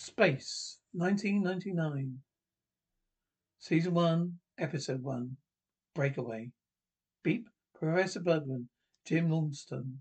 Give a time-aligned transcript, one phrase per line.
[0.00, 2.20] Space, 1999.
[3.58, 5.36] Season 1, Episode 1.
[5.92, 6.52] Breakaway.
[7.24, 7.48] Beep.
[7.74, 8.68] Professor Bloodman.
[9.04, 9.96] Jim Nordstrom.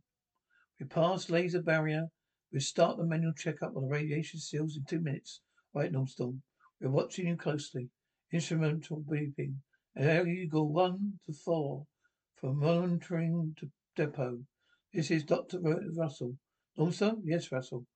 [0.80, 2.10] We passed laser barrier.
[2.54, 5.42] We start the manual checkup on the radiation seals in two minutes.
[5.74, 6.42] Right, Nordstrom.
[6.80, 7.90] We're watching you closely.
[8.32, 9.56] Instrumental beeping.
[9.96, 11.88] There you go one to four.
[12.36, 14.46] From monitoring to depot.
[14.94, 15.60] This is Dr.
[15.96, 16.38] Russell.
[16.78, 17.24] Nordstrom?
[17.24, 17.88] Yes, Russell.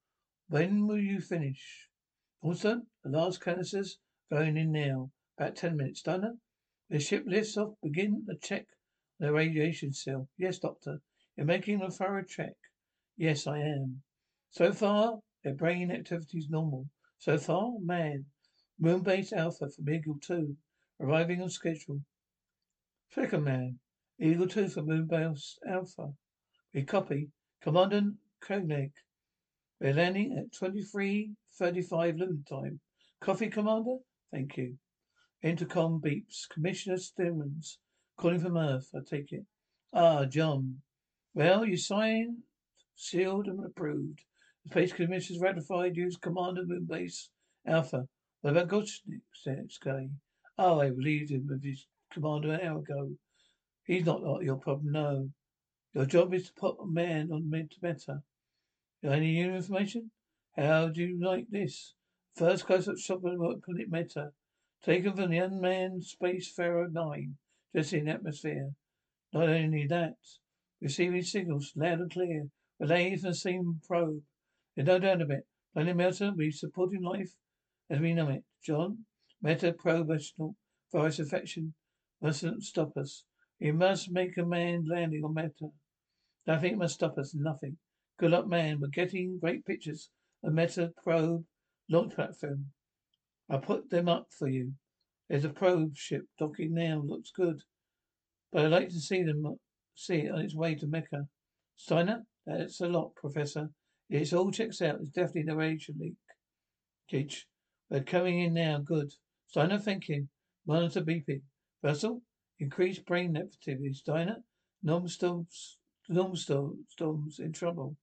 [0.48, 1.91] When will you finish?
[2.42, 4.00] Also, the last canisters
[4.32, 5.12] going in now.
[5.38, 6.38] About ten minutes, Donner.
[6.90, 7.76] The ship lifts off.
[7.82, 8.66] Begin the check
[9.22, 10.28] the radiation seal.
[10.38, 11.00] Yes, Doctor.
[11.38, 12.56] You're making a thorough check.
[13.16, 14.02] Yes, I am.
[14.50, 16.88] So far, their brain activity is normal.
[17.20, 18.26] So far, man.
[18.82, 20.58] Moonbase Alpha from Eagle 2.
[21.00, 22.02] Arriving on schedule.
[23.10, 23.80] Flicker man.
[24.20, 26.14] Eagle 2 from Moonbase Alpha.
[26.74, 27.30] We copy.
[27.62, 28.92] Commander Koenig.
[29.80, 30.52] We're landing at
[31.60, 32.80] 23.35 Lunar time.
[33.20, 33.98] Coffee, Commander?
[34.32, 34.78] Thank you.
[35.42, 36.48] Intercom beeps.
[36.50, 37.80] Commissioner Stevens.
[38.18, 39.46] Calling from Earth, I take it.
[39.94, 40.82] Ah, John.
[41.34, 42.44] Well, you signed,
[42.96, 44.22] sealed, and approved.
[44.64, 47.30] The Space Commissioner's ratified you as Commander Moonbase
[47.66, 48.08] Alpha.
[48.42, 50.10] What about Gottschnick, Sky?
[50.58, 53.12] Oh, I relieved him of his commander an hour ago.
[53.86, 55.30] He's not your problem, no.
[55.94, 58.22] Your job is to put a man on Meta.
[59.04, 60.12] Any new information?
[60.58, 61.94] How do you like this?
[62.36, 64.34] First of the planet Meta.
[64.84, 67.38] Taken from the unmanned Spacefarer 9.
[67.74, 68.76] Just in atmosphere.
[69.32, 70.18] Not only that.
[70.82, 72.50] Receiving signals loud and clear.
[72.82, 74.24] Relayed from the same probe.
[74.76, 75.48] There's no doubt of it.
[75.74, 77.38] Planet Meta will be supporting life
[77.90, 78.44] as we know it.
[78.62, 79.06] John?
[79.42, 80.56] Meta probational
[80.92, 81.76] virus infection
[82.22, 83.24] mustn't stop us.
[83.62, 85.72] We must make a manned landing on Meta.
[86.46, 87.34] Nothing must stop us.
[87.34, 87.78] Nothing.
[88.18, 88.82] Good luck, man.
[88.82, 90.10] We're getting great pictures
[90.44, 91.44] of Meta probe
[91.90, 92.68] launch platform.
[93.50, 94.74] I'll put them up for you.
[95.30, 97.02] There's a probe ship docking now.
[97.06, 97.62] Looks good.
[98.52, 99.44] But I'd like to see them
[99.96, 101.28] see it on its way to Mecca.
[101.76, 103.70] Steiner, that's a lot, Professor.
[104.10, 105.00] It's all checks out.
[105.02, 106.16] It's definitely the radiation leak.
[107.10, 107.46] Kitch,
[107.90, 108.80] we're coming in now.
[108.80, 109.12] Good.
[109.48, 110.28] Steiner, thank you.
[110.66, 111.42] Monitor beeping.
[111.84, 112.22] Russell,
[112.60, 113.94] increased brain activity.
[113.94, 114.38] Steiner,
[114.84, 115.78] non-storms,
[116.10, 117.96] non-storms in trouble.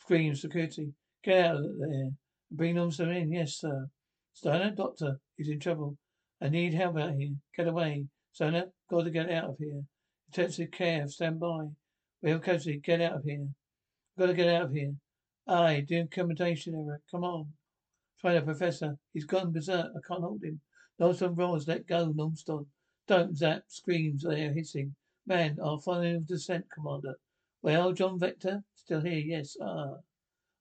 [0.00, 0.92] Scream, security.
[1.24, 2.10] Get out of there.
[2.50, 3.32] Bring them in.
[3.32, 3.88] Yes, sir.
[4.34, 5.96] Stoner, doctor, he's in trouble.
[6.42, 7.34] I need help out here.
[7.56, 8.06] Get away.
[8.32, 9.82] Stoner, got to get out of here.
[10.28, 11.68] Intensive care, stand by.
[12.20, 12.80] We have casualty.
[12.80, 13.48] Get out of here.
[14.18, 14.94] Got to get out of here.
[15.46, 17.00] Aye, do accommodation error.
[17.10, 17.52] Come on.
[18.20, 18.98] Try the professor.
[19.12, 19.92] He's gone berserk.
[19.96, 20.60] I can't hold him.
[21.00, 21.66] Nordstrom roars.
[21.66, 22.66] Let go, Nordstrom.
[23.06, 23.62] Don't zap.
[23.68, 24.24] Screams.
[24.24, 24.94] They are hissing.
[25.26, 27.14] Man, our final descent, Commander.
[27.62, 28.62] Well, John Vector?
[28.74, 29.56] Still here, yes.
[29.62, 29.94] Ah.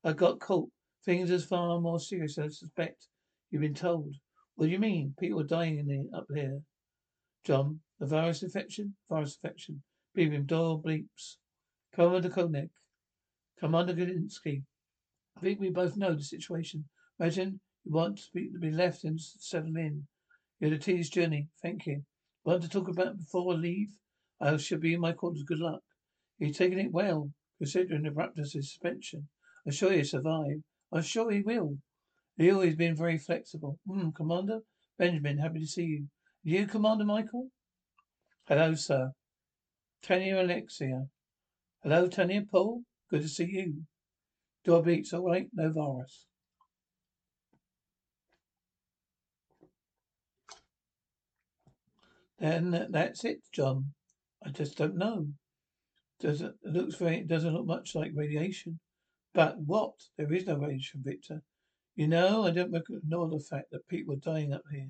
[0.04, 0.70] I got caught.
[1.06, 3.08] Things are far more serious than I suspect.
[3.50, 4.16] You've been told.
[4.56, 5.16] What do you mean?
[5.20, 6.62] People are dying in up here.
[7.46, 8.96] John, the virus infection?
[9.10, 9.84] Virus infection.
[10.18, 11.38] Beeping door bleeps.
[11.94, 12.70] Commander Koenig.
[13.60, 14.64] Commander Galinsky.
[15.38, 16.86] I think we both know the situation.
[17.20, 20.08] Imagine you want to be, to be left and settle in.
[20.60, 21.50] You had a tedious journey.
[21.62, 22.04] Thank you.
[22.44, 23.98] Want to talk about before I leave?
[24.42, 25.44] I shall be in my quarters.
[25.44, 25.82] Good luck.
[26.40, 29.30] He's taken it well, considering the raptor's suspension.
[29.66, 30.62] I'm sure he'll survive.
[30.92, 31.78] I'm sure he will.
[32.38, 33.80] He's always been very flexible.
[33.88, 34.60] Hmm, Commander?
[34.98, 36.08] Benjamin, happy to see you.
[36.44, 37.50] You, Commander Michael?
[38.48, 39.12] Hello, sir.
[40.02, 41.08] Tanya Alexia.
[41.82, 42.84] Hello, Tanya Paul.
[43.10, 43.84] Good to see you.
[44.84, 46.26] Beats, all right, no virus.
[52.40, 53.94] Then that's it, John.
[54.46, 55.28] I just don't know.
[56.20, 58.80] Doesn't it looks very it doesn't look much like radiation.
[59.34, 59.96] But what?
[60.18, 61.42] There is no radiation, Victor.
[61.96, 64.90] You know, I don't ignore the fact that people are dying up here.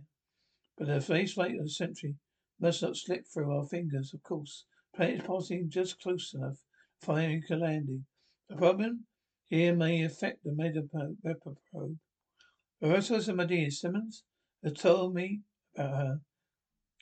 [0.77, 2.15] But the face of the century
[2.59, 4.65] must not slip through our fingers, of course.
[4.95, 6.57] Planet is passing just close enough
[7.01, 8.05] for a landing.
[8.49, 9.05] The problem
[9.47, 11.97] here may affect the Meta probe.
[12.81, 13.39] Are also some.
[13.69, 14.23] Simmonds
[14.63, 15.41] has told me
[15.75, 16.21] about her.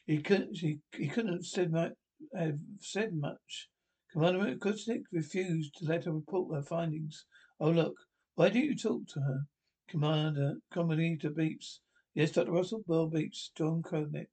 [0.05, 0.57] He couldn't.
[0.57, 1.93] He, he couldn't said much.
[2.35, 3.69] Have said much.
[4.13, 7.25] Commander Kusnik refused to let her report her findings.
[7.61, 7.95] Oh, look.
[8.35, 9.45] Why don't you talk to her?
[9.87, 11.79] Commander, Commander Beeps.
[12.13, 12.51] Yes, Dr.
[12.51, 14.27] Russell, Bill Beeps, John Koenig.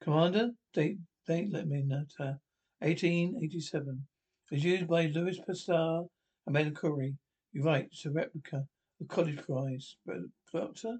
[0.00, 2.40] Commander, date, date, let me note her.
[2.80, 4.06] 1887.
[4.50, 6.06] It was used by Louis Pasteur
[6.46, 6.76] and.
[6.76, 7.16] Curie.
[7.52, 8.66] You're right, it's a replica
[9.00, 9.96] of college prize.
[10.04, 10.16] But,
[10.52, 10.98] doctor?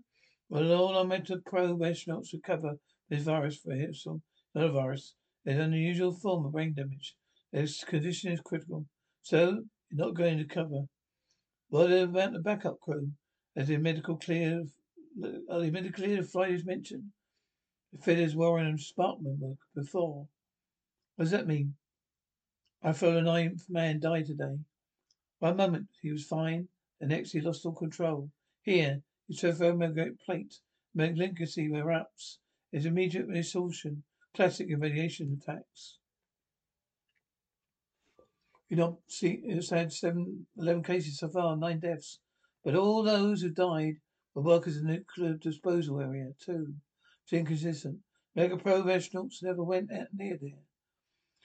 [0.48, 2.78] Well, all I meant to probe astronauts recover
[3.08, 4.22] this virus for so
[4.54, 5.14] not a virus.
[5.44, 7.16] It's an unusual form of brain damage.
[7.52, 8.87] This condition is critical.
[9.22, 10.87] So, you're not going to cover.
[11.69, 13.12] What about the backup crew?
[13.54, 14.64] As the medical clear
[15.50, 17.12] are they medically the Fridays mentioned?
[17.93, 20.26] The figures Warren and Sparkman were before.
[21.16, 21.76] What does that mean?
[22.82, 24.58] I feel a ninth man died today.
[25.40, 26.69] One moment he was fine,
[26.99, 28.31] the next he lost all control.
[28.62, 30.60] Here, his thermogenic plate,
[30.94, 32.38] malignancy erupts.
[32.70, 35.99] His immediate resolution, classic radiation attacks.
[38.72, 42.20] You not see, it's had seven, 11 cases so far, nine deaths.
[42.64, 43.96] But all those who died
[44.34, 46.72] were workers in the nuclear disposal area, too.
[47.22, 47.98] It's inconsistent.
[48.34, 50.62] Mega professionals never went near there.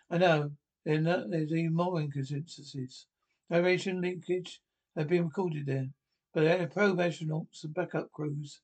[0.09, 0.51] I know.
[0.85, 3.07] There's even more inconsistencies.
[3.50, 4.62] No radiation leakage
[4.95, 5.89] have been recorded there.
[6.33, 8.62] But the probe astronauts and backup crews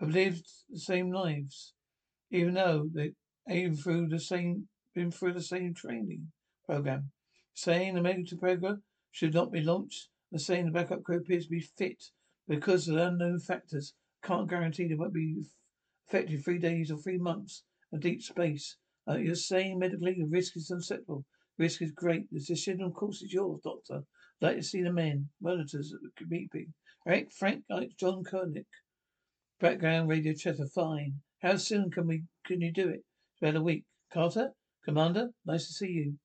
[0.00, 1.72] have lived the same lives,
[2.30, 3.14] even though they
[3.48, 6.30] even through the same been through the same training
[6.66, 7.10] program.
[7.54, 11.50] Saying the medical program should not be launched, and saying the backup crew appears to
[11.50, 12.02] be fit
[12.48, 13.94] because of unknown factors.
[14.22, 15.44] Can't guarantee they won't be
[16.08, 18.76] affected three days or three months of deep space.
[19.08, 21.24] Uh, you're saying medically the risk is unacceptable.
[21.58, 22.30] Risk is great.
[22.30, 24.04] The decision, of course, is yours, Doctor.
[24.40, 26.72] I'd like to see the men, monitors at the meeting.
[27.38, 28.66] Frank, Alex, John Koenig.
[29.60, 31.20] Background radio chatter, fine.
[31.40, 33.04] How soon can we, can you do it?
[33.40, 33.84] About a week.
[34.12, 34.52] Carter?
[34.84, 35.30] Commander?
[35.44, 36.18] Nice to see you.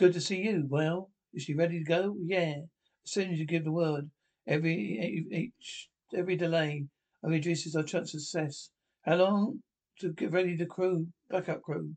[0.00, 0.64] Good to see you.
[0.66, 2.16] Well, is she ready to go?
[2.24, 2.60] Yeah.
[3.04, 4.08] As soon as you give the word.
[4.46, 6.86] Every, each, every delay
[7.22, 8.70] reduces our chance of success.
[9.02, 9.58] How long
[9.98, 11.96] to get ready the crew, backup crew?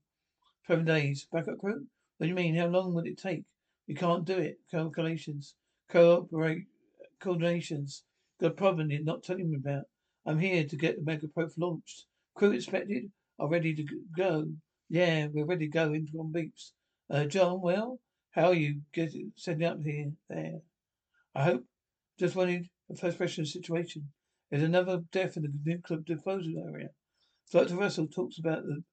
[0.67, 1.27] Seven days.
[1.31, 1.85] Backup crew?
[2.17, 2.57] What do you mean?
[2.57, 3.45] How long would it take?
[3.87, 4.57] We can't do it.
[4.69, 5.55] Calculations.
[5.89, 6.65] Cooperate.
[7.21, 8.03] Coordinations.
[8.41, 9.85] A problem you're not telling me about.
[10.25, 12.07] I'm here to get the Megaprof launched.
[12.35, 13.09] Crew expected?
[13.39, 13.85] Are ready to
[14.17, 14.47] go.
[14.89, 16.71] Yeah, we're ready to go into on beeps.
[17.13, 17.99] Uh, John, well,
[18.31, 20.13] how are you getting setting up here?
[20.31, 20.61] There.
[21.35, 21.65] I hope.
[22.17, 24.09] Just wanted a first impression situation.
[24.49, 26.89] There's another death in the nuclear disposal area.
[27.51, 27.75] Dr.
[27.75, 28.83] Russell talks about the,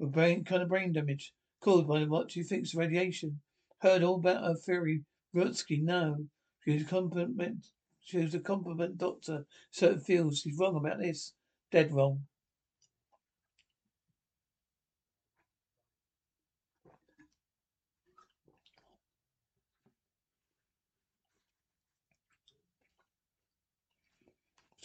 [0.00, 3.40] the brain kind of brain damage caused by what she thinks radiation.
[3.82, 5.02] Heard all about her theory.
[5.36, 6.16] Rutsky, no.
[6.64, 7.66] She was a compliment.
[8.00, 9.44] She was a compliment doctor.
[9.70, 10.38] Certain fields.
[10.38, 11.34] She's wrong about this.
[11.70, 12.22] Dead wrong.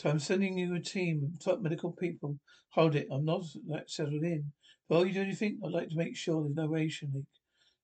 [0.03, 2.37] So I'm sending you a team of top medical people.
[2.71, 4.51] Hold it, I'm not that settled in.
[4.89, 7.23] Before you do anything, I'd like to make sure there's no radiation leak.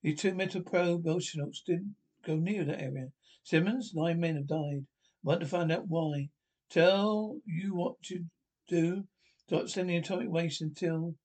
[0.04, 1.96] The two metal probe astronauts didn't
[2.26, 3.14] go near that area.
[3.44, 4.86] Simmonds, nine men have died.
[4.86, 4.86] I
[5.24, 6.28] want to find out why.
[6.70, 8.26] Tell you what to
[8.68, 9.08] do.
[9.48, 11.16] Stop sending atomic waste until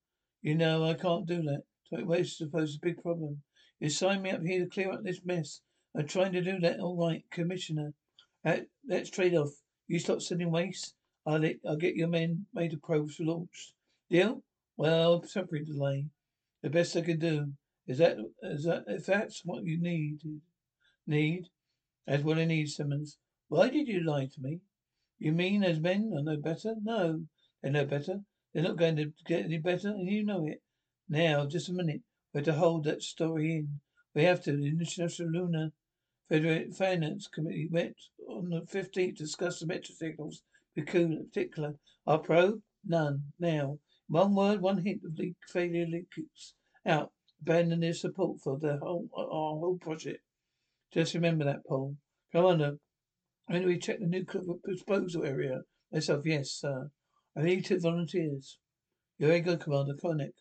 [0.43, 1.65] you know I can't do that.
[1.89, 3.43] Atomic waste is supposed to be a big problem.
[3.81, 5.61] You signed me up here to clear up this mess.
[5.97, 7.95] I'm trying to do that all right, Commissioner.
[8.45, 9.51] Uh, let's trade off.
[9.87, 10.95] You stop sending waste.
[11.27, 13.75] I'll, let, I'll get your men made a probes for launch.
[14.11, 14.43] Deal?
[14.77, 16.07] Well, temporary delay.
[16.63, 17.53] The best I can do.
[17.87, 20.21] Is that is that if that's what you need
[21.07, 21.49] need?
[22.07, 23.19] That's what I need, Simmonds.
[23.49, 24.61] Why did you lie to me?
[25.19, 26.75] You mean those men are no better?
[26.83, 27.27] No,
[27.63, 28.21] they're no better.
[28.53, 30.63] They're not going to get any better, and you know it.
[31.09, 32.01] Now, just a minute.
[32.33, 33.81] We're to hold that story in.
[34.15, 34.53] We have to.
[34.53, 35.73] The International Lunar
[36.29, 37.95] Federal Finance Committee met
[38.29, 40.43] on the 15th to discuss the metro signals,
[40.75, 41.75] in particular.
[42.07, 42.63] Our probe?
[42.85, 43.33] None.
[43.39, 43.79] Now,
[44.09, 46.55] one word, one hint of leak failure leaks
[46.87, 47.13] out.
[47.41, 50.23] Abandon their support for the whole our whole project.
[50.93, 51.97] Just remember that, Paul.
[52.33, 52.79] Commander,
[53.47, 55.63] when we check the nuclear disposal area?
[55.93, 56.91] Myself, yes, sir.
[57.37, 58.59] I need two volunteers.
[59.19, 60.33] You're very good, Commander Koenig.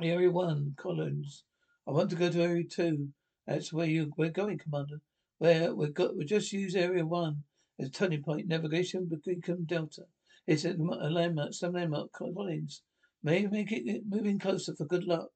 [0.00, 1.44] Area one, Collins.
[1.86, 3.12] I want to go to Area two.
[3.46, 5.00] That's where you we're going, Commander.
[5.38, 7.44] Where we got we just use Area one
[7.78, 8.48] as a turning point.
[8.48, 10.06] Navigation between Delta.
[10.46, 12.82] It's a, a landmark, some landmark, Collins.
[13.22, 15.30] May make it moving closer for good luck.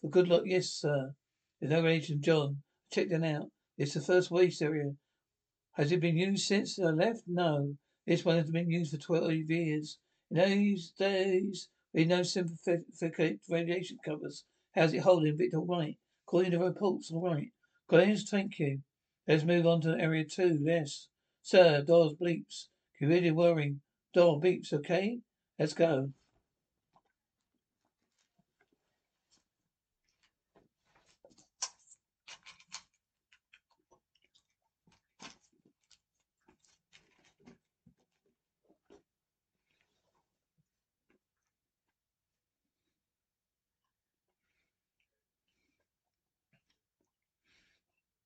[0.00, 1.14] For good luck, yes, sir.
[1.60, 2.62] There's no relation, John.
[2.90, 3.50] Checked it out.
[3.78, 4.94] It's the first waste area.
[5.72, 7.22] Has it been used since I left?
[7.26, 7.76] No.
[8.06, 9.98] This one has been used for 12 years.
[10.30, 14.44] In those days, we know sympathetic radiation covers.
[14.74, 15.36] How's it holding?
[15.36, 15.96] Victor, right.
[16.32, 17.50] According to reports, all right.
[17.90, 18.80] Collins, thank you.
[19.28, 20.58] Let's move on to area two.
[20.62, 21.08] Yes.
[21.42, 22.68] Sir, doors bleeps.
[22.98, 23.82] You really worrying.
[24.14, 25.18] Door beeps, okay?
[25.58, 26.08] Let's go.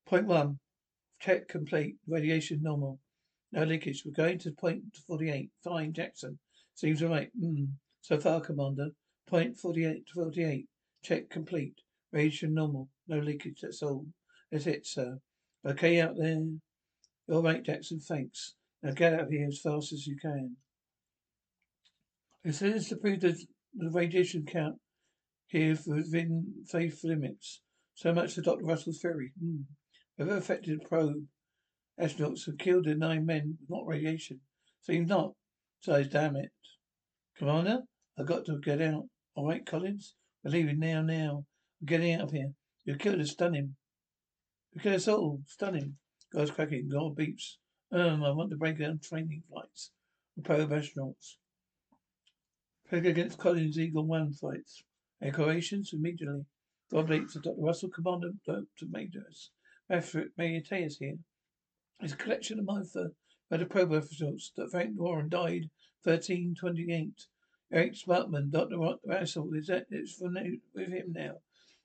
[0.07, 0.59] Point one.
[1.21, 1.97] Check complete.
[2.07, 3.01] Radiation normal.
[3.53, 4.05] No leakage.
[4.05, 5.51] We're going to point 48.
[5.65, 6.39] Fine, Jackson.
[6.75, 7.31] Seems alright.
[7.41, 7.65] Hmm.
[8.03, 8.91] So far, Commander.
[9.27, 10.67] Point 48 48.
[11.03, 11.75] Check complete.
[12.13, 12.89] Radiation normal.
[13.09, 13.61] No leakage.
[13.63, 14.07] That's all.
[14.53, 15.19] That's it, sir.
[15.67, 16.43] Okay out there?
[17.29, 17.99] All right, Jackson.
[17.99, 18.55] Thanks.
[18.83, 20.57] Now get out of here as fast as you can.
[22.45, 24.77] As soon as the, the radiation count
[25.49, 27.63] here within safe limits.
[27.95, 28.65] So much for Dr.
[28.65, 29.33] Russell's theory.
[29.41, 29.63] Hmm.
[30.17, 31.27] Whoever affected the probe
[32.01, 34.41] astronauts have killed the nine men not radiation.
[34.81, 35.35] Seems not.
[35.81, 36.53] So damn it.
[37.37, 37.83] Commander,
[38.19, 39.09] I've got to get out.
[39.35, 40.15] All right, Collins?
[40.43, 41.45] We're leaving now, now.
[41.81, 42.53] We're getting out of here.
[42.85, 43.77] You killed us, stun him.
[44.73, 45.43] You killed us all.
[45.47, 45.99] Stun him.
[46.33, 46.89] Guys cracking.
[46.89, 47.57] God beeps.
[47.93, 49.91] Um, I want to break down training flights.
[50.43, 51.37] Probe astronauts.
[52.89, 54.85] Peg against Collins Eagle One flights.
[55.21, 56.47] Decorations immediately.
[56.91, 57.35] God beeps.
[57.35, 57.55] Dr.
[57.59, 58.87] Russell, Commander Dr.
[58.89, 59.51] Majors.
[59.89, 61.17] Mathias here.
[62.01, 62.83] It's a collection of my
[63.57, 65.71] the probe officials that Frank Warren died
[66.03, 67.29] 1328.
[67.73, 68.79] Eric Sparkman, Dr.
[69.05, 70.29] Russell, is that it's for
[70.75, 71.35] with him now.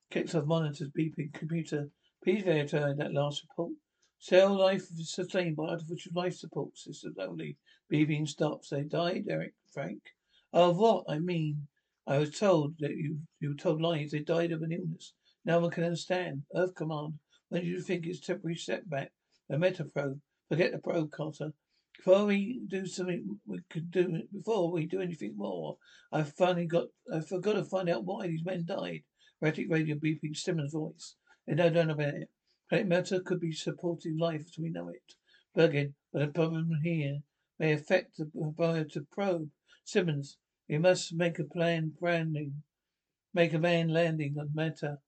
[0.10, 1.92] Kicks off monitors, beeping computer.
[2.24, 3.74] Please verify that last report.
[4.18, 7.56] Cell life is sustained by artificial life support systems only.
[7.92, 8.70] Beeping stops.
[8.70, 10.02] They died, Eric, Frank.
[10.52, 11.06] Of what?
[11.08, 11.68] I mean,
[12.08, 14.10] I was told that you you told lies.
[14.10, 15.14] They died of an illness.
[15.46, 16.46] Now one can understand.
[16.56, 17.20] Earth Command.
[17.52, 19.12] When you think it's temporary setback?
[19.50, 20.22] A metaprobe.
[20.48, 21.52] Forget the probe, Carter.
[21.98, 25.78] Before we do something we could do before we do anything more,
[26.14, 29.04] I've finally got I've got to find out why these men died.
[29.42, 31.16] Erratic radio beeping Simmonds' voice.
[31.46, 32.30] They don't know about it.
[32.70, 35.16] Planet matter could be supporting life as we know it.
[35.54, 37.20] Bergman, but the problem here
[37.60, 39.50] may affect the ability to probe.
[39.84, 40.38] Simmonds,
[40.70, 42.64] we must make a plan branding.
[43.34, 45.00] Make a man landing on Meta.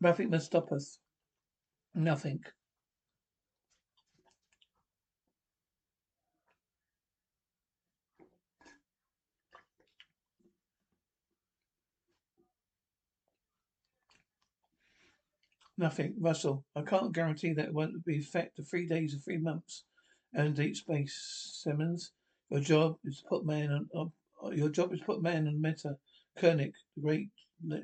[0.00, 0.98] Nothing must stop us.
[1.94, 2.40] Nothing.
[15.76, 16.14] Nothing.
[16.18, 19.84] Russell, I can't guarantee that it won't be effect for three days or three months.
[20.34, 22.12] And deep space, Simmonds.
[22.50, 24.12] Your job is to put man on,
[24.44, 25.96] uh, your job is to put man on meta.
[26.38, 27.28] Koenig, the great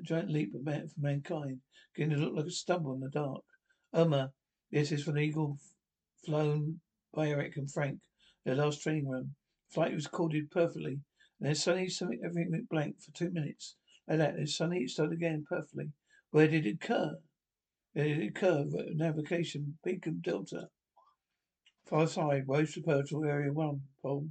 [0.02, 1.60] giant leap of man for mankind,
[1.96, 3.42] getting to look like a stumble in the dark.
[3.92, 4.32] Omar,
[4.70, 5.58] this is from the Eagle
[6.24, 6.80] flown
[7.12, 8.00] by Eric and Frank,
[8.44, 9.34] their last training run.
[9.70, 11.00] Flight was recorded perfectly.
[11.40, 13.76] And then suddenly something everything went blank for two minutes.
[14.06, 15.90] Like that, then suddenly it started again perfectly.
[16.30, 17.16] Where did it occur?
[17.96, 20.68] Curve navigation beacon delta.
[21.86, 23.80] Far side, Road Portal Area 1.
[24.00, 24.28] Paul.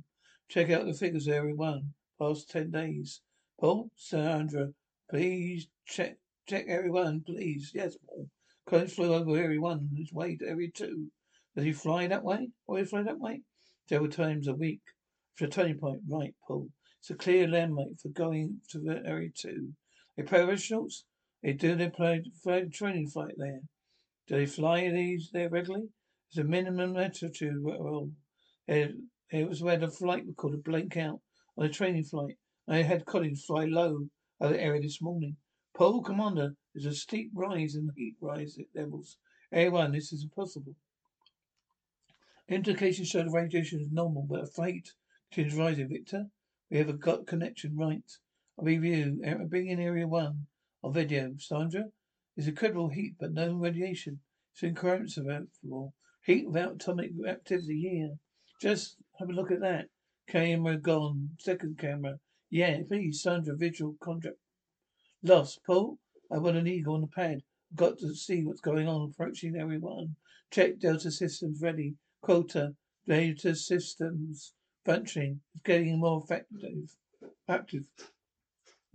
[0.49, 1.93] Check out the figures Area 1.
[2.19, 3.21] Past 10 days.
[3.59, 4.69] Paul, Sandra,
[5.13, 6.17] please check
[6.47, 7.71] check 1, please.
[7.75, 8.27] Yes, Paul.
[8.67, 11.07] Collins flew over Area 1 on his way to Area 2.
[11.55, 12.49] Does he fly that way?
[12.65, 13.41] Or he fly that way?
[13.87, 14.81] Several times a week.
[15.35, 16.69] For a turning point, right, Paul.
[16.99, 19.71] It's a clear landmark for going to Area 2.
[20.17, 21.05] A professionals?
[21.43, 22.23] They do their play,
[22.73, 23.61] training flight there.
[24.27, 25.89] Do they fly these there regularly?
[26.29, 27.61] It's a minimum altitude.
[27.61, 28.09] Well,
[28.67, 28.95] it,
[29.29, 31.19] it was where the flight recorder blank out
[31.55, 32.37] on a training flight.
[32.67, 34.09] I had Collins fly low the
[34.41, 35.37] area this morning.
[35.75, 39.17] Paul Commander, there's a steep rise in the heat rise levels.
[39.51, 40.75] Area 1, this is impossible.
[42.49, 44.89] Indications show the radiation is normal, but a flight
[45.31, 45.89] continues rising.
[45.89, 46.25] Victor,
[46.69, 48.03] we have a gut connection right.
[48.59, 49.19] I'll review.
[49.47, 50.47] Bring in Area 1
[50.83, 51.33] on video.
[51.39, 51.85] Sandra,
[52.35, 54.19] there's incredible heat, but no radiation.
[54.53, 55.93] It's incredible.
[56.25, 58.17] Heat without atomic activity here.
[58.61, 59.87] Just have a look at that.
[60.27, 61.29] Camera gone.
[61.39, 62.19] Second camera.
[62.53, 64.37] Yeah, please, Sandra, visual contract.
[65.23, 65.61] Lost.
[65.65, 65.97] Paul,
[66.31, 67.41] I want an eagle on the pad.
[67.73, 69.09] Got to see what's going on.
[69.09, 70.15] Approaching everyone.
[70.51, 71.95] Check Delta systems ready.
[72.21, 72.75] Quota.
[73.07, 74.53] Delta systems
[74.85, 75.41] functioning.
[75.55, 76.95] It's getting more effective.
[77.49, 77.85] Active.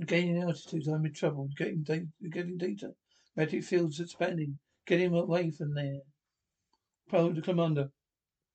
[0.06, 1.48] Gaining altitude, I'm in trouble.
[1.56, 2.92] Getting data, getting data.
[3.34, 4.56] Magnetic fields expanding.
[4.86, 6.02] Get him away from there.
[7.08, 7.90] Pro the commander.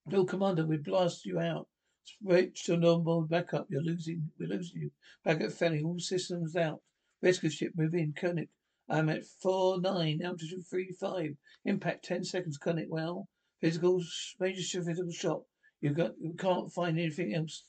[0.06, 1.68] No commander, we blast you out.
[2.04, 3.68] Switch to normal backup.
[3.70, 4.32] You're losing.
[4.40, 4.92] We're losing you.
[5.24, 5.86] Back at Felling.
[5.86, 6.82] All systems out.
[7.22, 8.14] Rescue ship moving.
[8.14, 8.50] Koenig.
[8.90, 10.22] I'm at four nine.
[10.24, 11.36] Altitude three five.
[11.66, 12.58] Impact ten seconds.
[12.58, 12.88] Koenig.
[12.90, 13.28] Well,
[13.62, 14.04] physical
[14.40, 15.44] major physical shock.
[15.82, 16.12] You got.
[16.20, 17.64] You can't find anything else.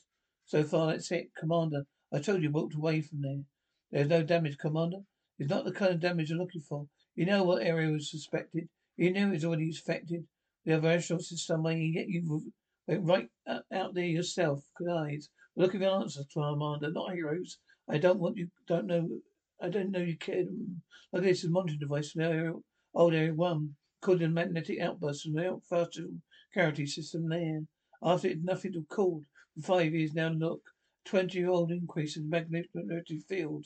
[0.46, 1.86] So far, that's it, Commander.
[2.12, 3.44] I told you, walked away from there.
[3.90, 4.98] There's no damage, Commander.
[5.38, 6.86] It's not the kind of damage you're looking for.
[7.14, 8.68] You know what area was suspected.
[8.96, 10.26] You knew it was already affected.
[10.64, 12.52] The other aerial system way yet you
[12.86, 13.28] went right
[13.72, 15.28] out there yourself, guys.
[15.56, 17.58] Looking for answers, Commander, not heroes.
[17.88, 19.08] I don't want you don't know
[19.62, 20.48] I don't know you cared.
[21.12, 22.60] Look at this monitoring device from the
[22.94, 23.76] old area one.
[24.02, 26.02] Causing magnetic outbursts from the faster
[26.50, 27.62] security system there.
[28.02, 29.24] After it, nothing to called
[29.54, 30.28] for five years now.
[30.28, 30.60] Look,
[31.06, 32.68] twenty-year-old increase in magnetic
[33.26, 33.64] field,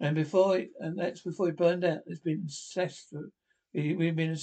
[0.00, 1.98] and before it, and that's before it burned out.
[2.06, 3.10] It's been assessed.
[3.10, 3.30] For,
[3.74, 4.38] we've been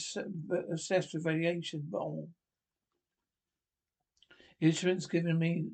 [0.74, 1.88] assessed with radiation
[4.60, 4.68] bomb.
[4.68, 5.66] Instruments giving me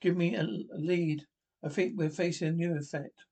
[0.00, 1.26] give me a lead.
[1.64, 3.24] I think we're facing a new effect.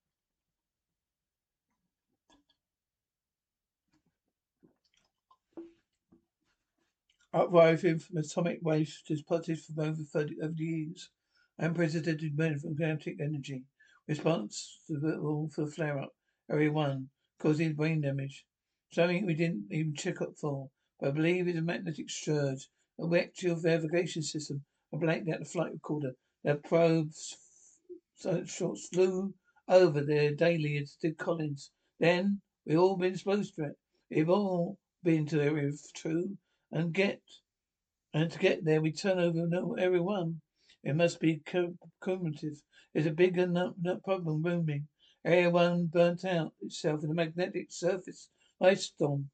[7.33, 11.11] Uprising from atomic waste is plotted from over 30 over the years.
[11.59, 13.64] Unprecedented magnetic energy
[14.09, 16.12] responsible for the flare up.
[16.50, 18.45] Area 1 causing brain damage.
[18.90, 20.71] Something we didn't even check up for.
[20.99, 22.68] But I believe it's a magnetic surge.
[22.98, 24.64] A your navigation system.
[24.92, 26.12] I blanked out the flight recorder.
[26.44, 27.36] The probes
[28.92, 29.34] flew
[29.68, 31.70] over there daily as did Collins.
[32.00, 33.76] Then we all been exposed to it.
[34.10, 36.38] We've all been to Area 2
[36.72, 37.20] and get
[38.14, 39.46] and to get there we turn over
[39.78, 40.40] Area 1.
[40.84, 41.42] It must be
[42.02, 42.62] cumulative.
[42.94, 43.74] There's a big enough
[44.04, 44.88] problem looming.
[45.24, 49.26] Area 1 burnt out itself in a magnetic surface firestorm.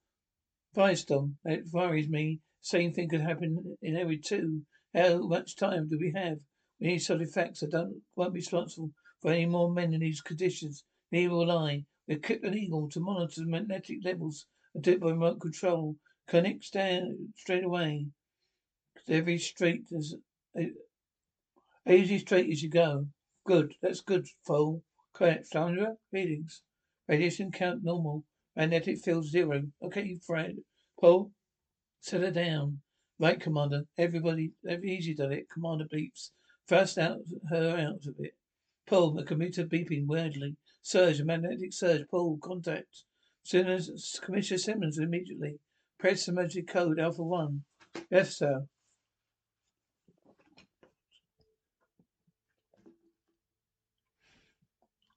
[0.74, 1.34] Firestorm.
[1.44, 2.40] It worries me.
[2.64, 4.64] Same thing could happen in Area 2.
[4.94, 6.38] How much time do we have?
[6.78, 7.64] We need solid facts.
[7.64, 10.84] I don't won't be responsible for any more men in these conditions.
[11.10, 11.86] Neither will I.
[12.06, 15.96] We equipped an eagle to monitor the magnetic levels and do it by remote control.
[16.28, 18.06] Connect down straight away.
[19.08, 20.14] Every straight as
[20.56, 20.70] eh,
[21.88, 23.08] easy straight as you go.
[23.44, 23.74] Good.
[23.82, 24.84] That's good, Foal.
[25.12, 25.48] Correct.
[25.48, 26.62] Sandra, readings.
[27.08, 28.24] Radiation count normal.
[28.54, 29.64] Magnetic field zero.
[29.82, 30.58] Okay, Fred.
[31.00, 31.32] Paul,
[32.02, 32.80] settle down.
[33.18, 33.84] Right, Commander.
[33.96, 35.48] Everybody, every easy done it.
[35.48, 36.30] Commander beeps.
[36.68, 37.18] Thrust out
[37.48, 38.34] her out of it.
[38.86, 40.56] Pull, the computer beeping weirdly.
[40.82, 42.06] Surge, a magnetic surge.
[42.10, 43.04] Pull, contact.
[43.48, 45.58] Commissioner Simmonds immediately.
[45.98, 47.62] Press emergency code Alpha 1.
[48.10, 48.66] Yes, sir.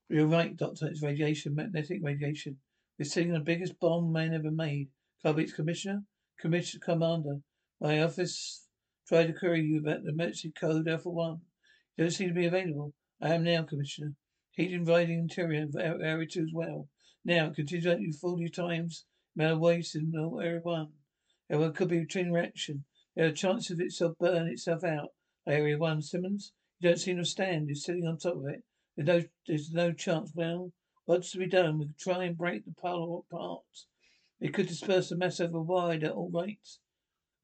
[0.09, 0.87] You're right, Doctor.
[0.87, 2.57] It's radiation, magnetic radiation.
[2.99, 4.89] We're seeing the biggest bomb man ever made.
[5.23, 6.03] Carbeats Commissioner?
[6.39, 7.41] Commissioner Commander.
[7.79, 8.65] My office
[9.07, 11.39] Tried to query you about the emergency code Alpha 1.
[11.95, 12.95] You don't seem to be available.
[13.21, 14.15] I am now, Commissioner.
[14.49, 16.89] Heating riding interior Area 2 as well.
[17.23, 20.91] Now, continue 40 times amount of waste in Area 1.
[21.49, 22.85] There could be a train reaction.
[23.15, 25.09] There are chances of itself burn itself out.
[25.45, 26.53] Area 1, Simmonds?
[26.79, 27.67] You don't seem to stand.
[27.67, 28.63] You're sitting on top of it.
[28.97, 30.31] There's no, there's no chance.
[30.33, 30.73] Well,
[31.05, 31.77] what's to be done?
[31.77, 33.61] We could try and break the pile apart.
[34.39, 36.79] We could disperse the mass over wide at all rates.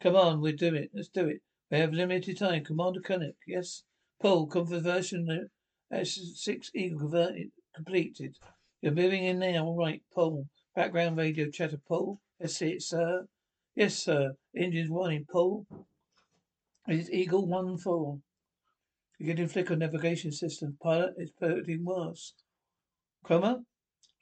[0.01, 0.91] Come on, we'll do it.
[0.93, 1.41] Let's do it.
[1.69, 2.65] We have limited time.
[2.65, 3.83] Commander Koenig, yes?
[4.21, 5.49] Paul, conversion
[5.91, 8.37] S6 Eagle converted, completed.
[8.81, 10.47] You're moving in now, all right, Paul.
[10.75, 12.19] Background radio chatter, Paul.
[12.39, 13.27] Let's see it, sir.
[13.75, 14.33] Yes, sir.
[14.55, 15.65] Engines running, Paul.
[16.87, 18.21] It's Eagle 1-4.
[19.19, 20.77] You're getting flicker navigation system.
[20.81, 22.33] Pilot is piloting worse.
[23.23, 23.59] Cromer,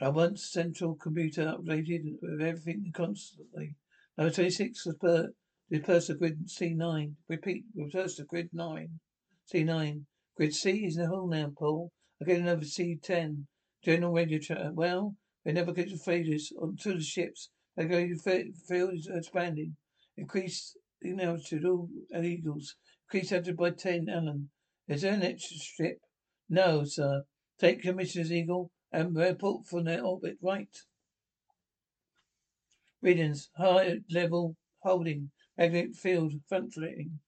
[0.01, 3.75] I want central computer updated with everything constantly.
[4.17, 5.31] Number 26 was
[5.69, 7.15] Reverse to grid C9.
[7.27, 7.65] Repeat.
[7.75, 8.99] Reverse to grid 9.
[9.53, 10.05] C9.
[10.37, 11.91] Grid C is the hole now, Paul.
[12.19, 13.45] I'm getting over C10.
[13.83, 14.69] General radio chatter.
[14.69, 17.49] Uh, well, they never get the failures onto the ships.
[17.75, 19.75] They go, the field is expanding.
[20.15, 21.89] Increase in altitude, all
[22.23, 22.75] eagles.
[23.07, 24.49] Increase altitude by 10, Alan.
[24.87, 25.99] Is there an extra strip?
[26.49, 27.23] No, sir.
[27.59, 30.75] Take Commissioner's Eagle and report from their orbit right.
[33.01, 33.49] Readings.
[33.55, 35.31] High level holding.
[35.57, 37.19] Magnetic field fluctuating.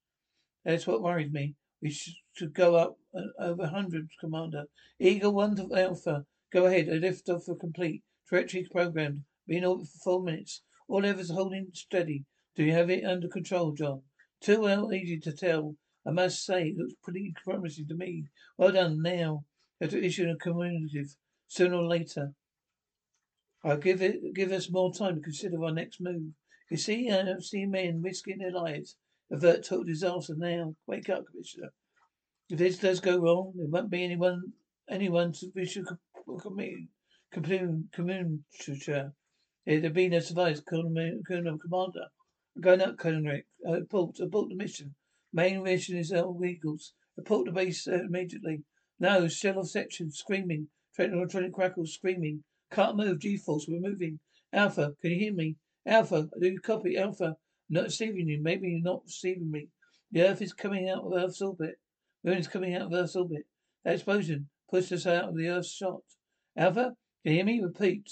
[0.66, 1.56] That's what worries me.
[1.82, 4.66] We should go up uh, over 100, Commander.
[5.00, 6.26] Eagle 1 to Alpha.
[6.54, 6.88] Go ahead.
[6.88, 8.04] A lift off for complete.
[8.28, 9.24] Trajectory programmed.
[9.48, 10.62] Be in orbit for four minutes.
[10.88, 12.26] All levers holding steady.
[12.56, 14.02] Do you have it under control, John?
[14.42, 15.76] Too well easy to tell.
[16.06, 18.26] I must say, it looks pretty promising to me.
[18.58, 19.02] Well done.
[19.02, 19.46] Now,
[19.80, 21.16] have to issue a communicative
[21.52, 22.34] sooner or later.
[23.62, 26.32] I'll give it give us more time to consider our next move.
[26.70, 28.96] You see, I have seen men risking their lives.
[29.30, 30.76] Avert total disaster now.
[30.88, 31.74] Wake up, Commissioner.
[32.50, 34.54] If this does go wrong, there won't be anyone,
[34.90, 35.70] anyone to be
[36.40, 36.88] commune,
[37.34, 39.14] commune, communicator.
[39.66, 42.08] There'll be no survivors, Colonel, Commander.
[42.56, 43.48] I'm going up, Colonel Rick.
[43.68, 44.96] Uh, report, report the mission.
[45.34, 46.94] Main mission is all Eagles.
[47.18, 48.64] Report the base uh, immediately.
[49.00, 50.70] No, shell off section, screaming.
[50.98, 52.44] Electronic crackles, screaming.
[52.72, 54.20] Can't move, G-force, we're moving.
[54.54, 55.56] Alpha, can you hear me?
[55.86, 56.98] Alpha, do you copy?
[56.98, 57.36] Alpha,
[57.70, 58.40] not receiving you.
[58.42, 59.70] Maybe you're not receiving me.
[60.12, 61.76] The Earth is coming out of Earth's orbit.
[62.24, 63.44] Moon is coming out of Earth's orbit.
[63.84, 66.02] That explosion pushed us out of the Earth's shot.
[66.58, 67.62] Alpha, can you hear me?
[67.62, 68.10] Repeat.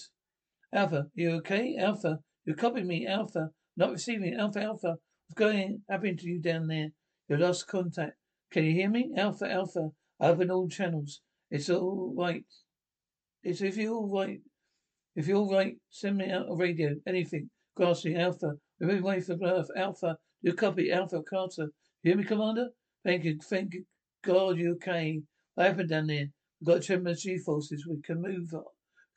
[0.73, 1.75] Alpha, you okay?
[1.77, 3.05] Alpha, you copy me?
[3.05, 4.97] Alpha, Not receiving Alpha Alpha.
[5.27, 6.89] What's going happening to you down there?
[7.27, 8.17] You lost contact.
[8.51, 9.11] Can you hear me?
[9.15, 9.89] Alpha Alpha.
[10.19, 11.21] Open all channels.
[11.51, 12.45] It's all right.
[13.43, 14.39] It's if you're all right.
[15.15, 16.95] If you're all right, send me out a radio.
[17.07, 17.49] Anything.
[17.75, 18.51] Grassy Alpha.
[18.79, 19.69] We're moving away from Earth.
[19.75, 20.17] Alpha.
[20.41, 20.91] You copy.
[20.91, 21.67] Alpha Carter.
[22.03, 22.67] You hear me, Commander?
[23.03, 23.37] Thank you.
[23.49, 23.73] Thank.
[24.23, 25.21] God, you okay?
[25.55, 26.27] What happened down there?
[26.59, 27.85] We've got tremendous G-forces.
[27.87, 28.53] We can move.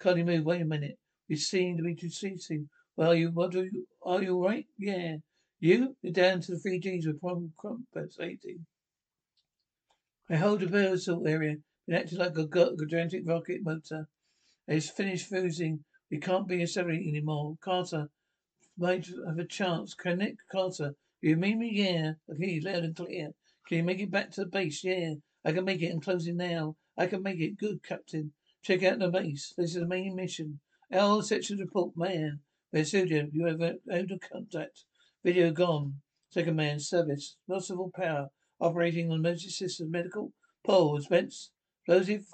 [0.00, 0.44] Can't you move?
[0.44, 0.96] Wait a minute.
[1.28, 2.68] We seem to be decreasing.
[2.96, 4.66] Well, you, what do you, are you all right?
[4.78, 5.16] Yeah.
[5.60, 5.96] You?
[6.02, 7.20] You're down to the three Gs with
[7.60, 8.66] compensating.
[10.30, 11.56] I hold a versatile area.
[11.88, 14.08] It acted like a gigantic rocket motor.
[14.68, 15.84] It's finished fusing.
[16.10, 17.56] We can't be accelerating anymore.
[17.60, 18.08] Carter
[18.78, 19.94] might have a chance.
[19.94, 20.94] Connect Carter.
[21.20, 21.70] You mean me?
[21.72, 22.12] Yeah.
[22.30, 23.32] Okay, loud and clear.
[23.66, 24.84] Can you make it back to the base?
[24.84, 25.14] Yeah.
[25.44, 25.90] I can make it.
[25.92, 26.76] I'm closing now.
[26.96, 27.58] I can make it.
[27.58, 28.32] Good, Captain.
[28.62, 29.52] Check out the base.
[29.56, 30.60] This is the main mission.
[30.90, 32.40] L section report, man.
[32.70, 33.28] Where's studio?
[33.32, 34.84] You have out of contact.
[35.24, 36.00] Video gone.
[36.30, 37.36] Second man, service.
[37.48, 38.28] Loss of all power.
[38.60, 39.90] Operating on emergency system.
[39.90, 40.32] Medical.
[40.64, 41.00] Paul.
[41.00, 41.50] Spence.
[41.86, 42.26] Explosive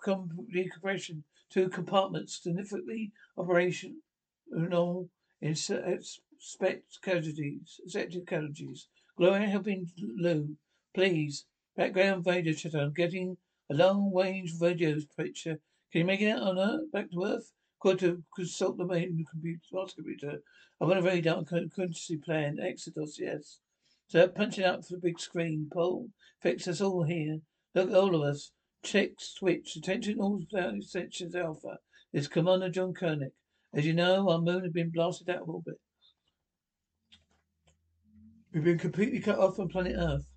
[0.53, 1.25] decompression.
[1.51, 2.43] Two compartments.
[2.43, 4.03] Significantly operation.
[4.51, 5.09] No.
[5.41, 7.81] Inspect casualties.
[7.87, 8.89] Sector casualties.
[9.17, 10.57] Gloria helping Lou.
[10.95, 11.47] Please.
[11.77, 12.79] Background radio chatter.
[12.79, 13.37] I'm getting
[13.71, 15.61] a long range radio picture.
[15.93, 16.93] Can you make it out on Earth?
[16.93, 17.53] Back to Earth?
[17.81, 20.43] Got to consult the main computer, master computer.
[20.81, 22.59] I want a radar contingency plan.
[22.61, 23.61] Exodus, yes.
[24.09, 25.71] So punching up for the big screen.
[25.73, 26.09] Paul,
[26.41, 27.41] fix us all here.
[27.75, 28.51] Look, at all of us.
[28.83, 29.77] Check switch.
[29.77, 30.43] Attention all
[30.81, 31.79] sections Alpha.
[32.13, 33.33] Is Commander John Koenig.
[33.75, 35.79] As you know, our moon has been blasted out of orbit.
[38.53, 40.31] We've been completely cut off from planet Earth.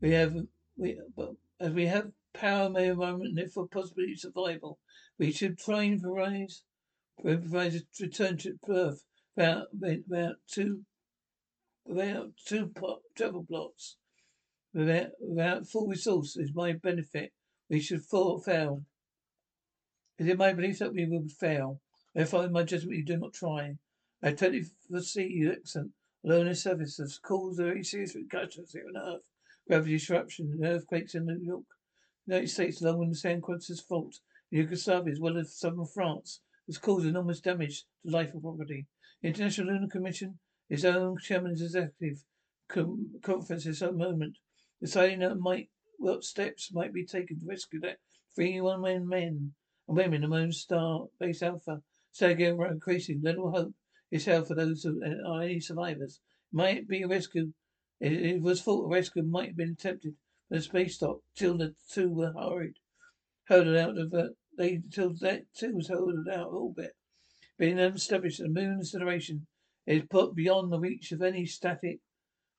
[0.00, 0.34] We have,
[0.76, 4.78] we, but as we have power, may environment, and for possibility survival,
[5.18, 6.64] we should train for rise
[7.22, 9.04] provides a return to Earth
[9.36, 9.68] about,
[10.06, 10.84] about two
[11.84, 12.72] without two
[13.14, 13.96] travel plots.
[14.72, 17.32] Without, without full resources, my benefit,
[17.68, 18.84] we should fail.
[20.18, 21.80] Is it my belief that we will fail?
[22.14, 23.76] Therefore, in my judgment, you do not try.
[24.22, 25.90] I totally foresee accent.
[26.24, 29.22] Alone in surface has caused very serious repercussions here on Earth.
[29.66, 31.64] Gravity disruption, earthquakes in New York.
[32.26, 36.40] The United States, along with the San Quentin's fault, Yugoslavia, as well as southern France,
[36.66, 38.86] has caused enormous damage to life and property.
[39.20, 40.38] The International Lunar Commission,
[40.70, 42.24] its own chairman's executive
[42.68, 44.38] conference at some moment,
[44.80, 45.68] deciding that might
[46.04, 47.96] what steps might be taken to rescue that
[48.36, 49.54] three one men men
[49.88, 51.82] and women Moon Star Base Alpha.
[52.12, 53.72] Sergei increasing little hope
[54.10, 56.20] is held for those who uh, are any survivors.
[56.52, 57.54] Might be a rescue.
[58.00, 60.16] It, it was thought a rescue might have been attempted
[60.50, 62.74] by the space dock till the two were hurried,
[63.44, 66.92] hurled out of the they till that too was held out of orbit.
[67.58, 69.46] Being established the moon's acceleration
[69.86, 72.00] is put beyond the reach of any static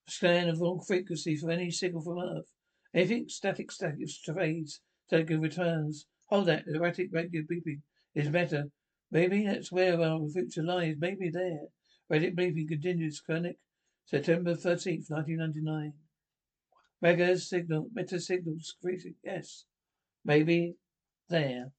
[0.08, 2.52] scan of all frequency for any signal from Earth.
[2.96, 6.06] Anything static static trades, static returns.
[6.28, 7.82] Hold that, erratic regular beeping
[8.16, 8.72] is better.
[9.12, 10.96] Maybe that's where our future lies.
[10.98, 11.68] Maybe there.
[12.10, 13.58] Erratic beeping continues, Koenig.
[14.06, 15.94] September 13th, 1999.
[17.02, 18.56] Mega signal, meta signal,
[19.24, 19.66] yes.
[20.24, 20.76] Maybe
[21.28, 21.72] there.